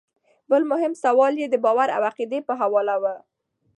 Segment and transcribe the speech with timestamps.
[0.49, 3.13] بل مهم سوال ئې د باور او عقيدې پۀ حواله وۀ